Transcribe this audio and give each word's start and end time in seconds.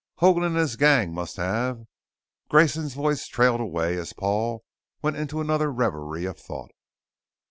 "Hoagland 0.15 0.47
and 0.47 0.55
his 0.57 0.77
gang 0.77 1.13
must 1.13 1.37
have" 1.37 1.83
Grayson's 2.49 2.95
voice 2.95 3.27
trailed 3.27 3.59
away 3.59 3.97
as 3.99 4.13
Paul 4.13 4.63
went 5.03 5.15
into 5.15 5.41
another 5.41 5.71
reverie 5.71 6.25
of 6.25 6.39
thought. 6.39 6.71